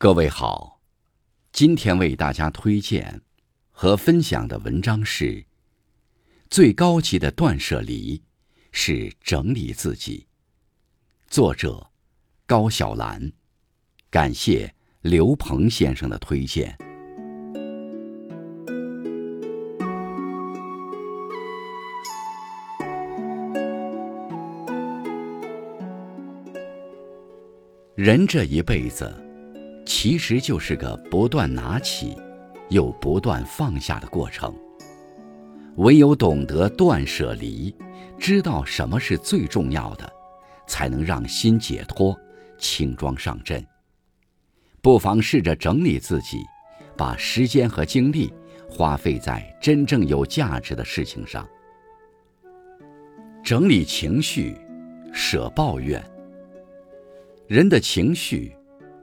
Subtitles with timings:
[0.00, 0.80] 各位好，
[1.50, 3.20] 今天为大家推荐
[3.72, 5.44] 和分享的文章是：
[6.48, 8.22] 最高级的断舍离
[8.70, 10.28] 是整理自己。
[11.26, 11.84] 作者
[12.46, 13.32] 高小兰，
[14.08, 16.78] 感谢刘鹏先生的推荐。
[27.96, 29.27] 人这一辈子。
[30.00, 32.16] 其实就是个不断拿起，
[32.68, 34.54] 又不断放下的过程。
[35.78, 37.74] 唯有懂得断舍离，
[38.16, 40.08] 知道什么是最重要的，
[40.68, 42.16] 才能让心解脱，
[42.58, 43.66] 轻装上阵。
[44.80, 46.44] 不妨试着整理自己，
[46.96, 48.32] 把时间和精力
[48.70, 51.44] 花费在真正有价值的事情上。
[53.42, 54.56] 整理情绪，
[55.12, 56.00] 舍抱怨。
[57.48, 58.54] 人的情绪。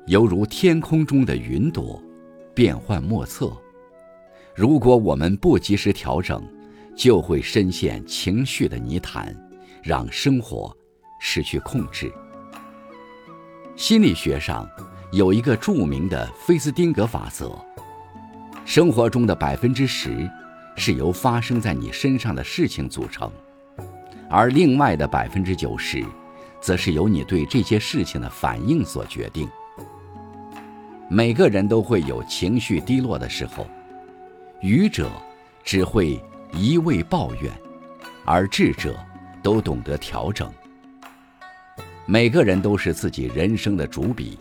[0.08, 2.00] 犹如天空中的云朵，
[2.54, 3.52] 变幻莫测。
[4.54, 6.48] 如果我们不及时调整，
[6.96, 9.36] 就会深陷情绪的泥潭，
[9.82, 10.72] 让生活
[11.20, 12.14] 失去控制。
[13.76, 14.70] 心理学上
[15.12, 17.60] 有一个著名的菲斯汀格法则：
[18.64, 20.30] 生活中的百分之十
[20.76, 23.32] 是由发生在你身上的事情组成，
[24.30, 26.06] 而另外的百分之九十，
[26.62, 29.50] 则是由你对这些事情的反应所决定。
[31.08, 33.68] 每个人都会有情绪低落的时候，
[34.62, 35.10] 愚者
[35.64, 36.20] 只会
[36.52, 37.52] 一味抱怨，
[38.26, 38.96] 而智者
[39.44, 40.52] 都懂得调整。
[42.08, 44.40] 每个人都是自己人生的主笔，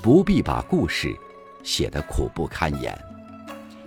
[0.00, 1.14] 不必把故事
[1.62, 2.98] 写得苦不堪言，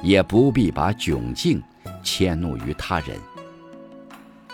[0.03, 1.61] 也不必把窘境
[2.03, 3.17] 迁怒于他人。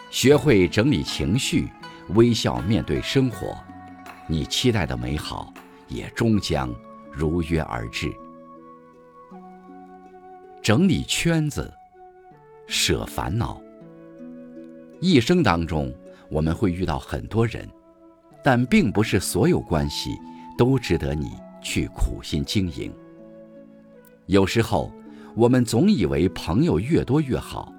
[0.10, 1.68] 学会整理情绪，
[2.16, 3.58] 微笑面对生活，
[4.28, 5.54] 你期待的美好
[5.90, 6.74] 也终将。
[7.12, 8.12] 如约而至。
[10.62, 11.72] 整理圈子，
[12.68, 13.62] 舍烦恼。
[15.00, 15.94] 一生当中，
[16.30, 17.68] 我们会遇到很多人，
[18.44, 20.12] 但并不是所有关系
[20.58, 21.32] 都值得你
[21.62, 22.94] 去苦心经营。
[24.26, 24.92] 有时候，
[25.36, 27.74] 我们总以为朋友越多越好，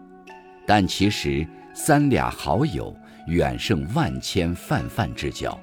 [0.66, 2.96] 但其实三俩好友
[3.26, 5.56] 远胜万千泛泛之交。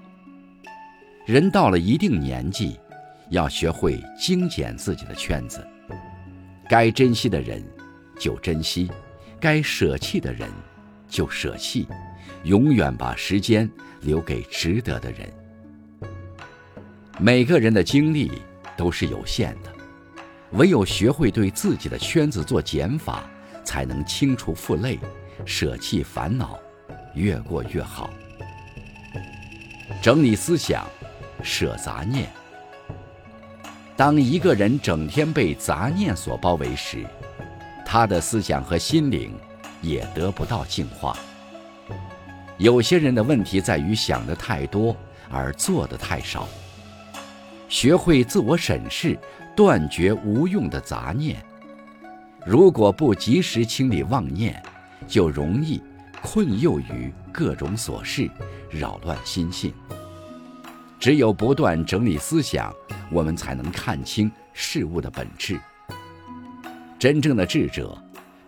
[1.25, 2.79] 人到了一定年纪。
[3.29, 5.65] 要学会精简自己的圈子，
[6.69, 7.63] 该珍惜的人
[8.19, 8.89] 就珍惜，
[9.39, 10.49] 该舍弃的人
[11.09, 11.87] 就舍弃，
[12.43, 13.69] 永远把时间
[14.01, 15.29] 留给值得的人。
[17.19, 18.31] 每个人的精力
[18.77, 19.73] 都是有限的，
[20.51, 23.23] 唯有学会对自己的圈子做减法，
[23.63, 24.97] 才能清除负累，
[25.45, 26.57] 舍弃烦恼，
[27.13, 28.09] 越过越好。
[30.01, 30.87] 整理思想，
[31.43, 32.29] 舍杂念。
[33.97, 37.03] 当一个人整天被杂念所包围时，
[37.83, 39.33] 他的思想和心灵
[39.81, 41.17] 也得不到净化。
[42.59, 44.95] 有些人的问题在于想的太多
[45.31, 46.47] 而做的太少。
[47.67, 49.17] 学会自我审视，
[49.55, 51.43] 断绝无用的杂念。
[52.45, 54.61] 如果不及时清理妄念，
[55.07, 55.81] 就容易
[56.21, 58.29] 困囿于各种琐事，
[58.69, 59.73] 扰乱心性。
[60.99, 62.73] 只有不断整理思想。
[63.09, 65.57] 我们才能看清事物的本质。
[66.99, 67.97] 真正的智者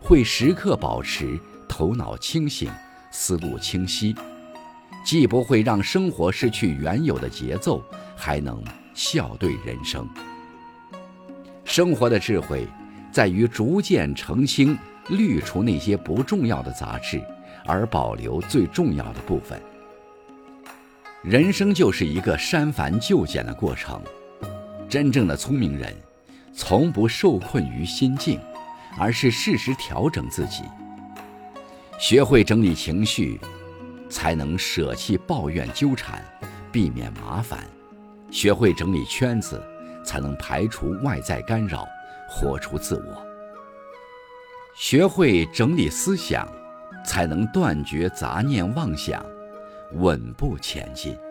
[0.01, 2.69] 会时刻保持头脑清醒、
[3.09, 4.13] 思路清晰，
[5.05, 7.81] 既不会让生活失去原有的节奏，
[8.17, 8.61] 还能
[8.93, 10.05] 笑对人生。
[11.63, 12.67] 生活的智慧
[13.09, 14.77] 在于逐渐澄清、
[15.07, 17.23] 滤除那些不重要的杂质，
[17.65, 19.61] 而保留最重要的部分。
[21.21, 24.01] 人生就是一个删繁就简的过程。
[24.87, 25.93] 真正的聪明人，
[26.53, 28.39] 从不受困于心境，
[28.97, 30.63] 而是适时调整自己。
[31.99, 33.37] 学会整理情绪，
[34.09, 36.23] 才能舍弃抱怨纠缠，
[36.71, 37.59] 避免麻烦；
[38.31, 39.61] 学会整理圈子，
[40.05, 41.85] 才能排除外在干扰，
[42.29, 43.21] 活出自我；
[44.73, 46.47] 学会整理思想，
[47.05, 49.21] 才能断绝杂念妄想，
[49.93, 51.28] 稳步前进。